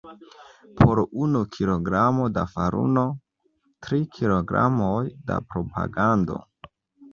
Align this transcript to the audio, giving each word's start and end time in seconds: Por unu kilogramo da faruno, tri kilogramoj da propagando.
Por 0.77 1.01
unu 1.25 1.41
kilogramo 1.57 2.25
da 2.39 2.45
faruno, 2.55 3.05
tri 3.87 4.01
kilogramoj 4.19 5.05
da 5.31 5.41
propagando. 5.55 6.43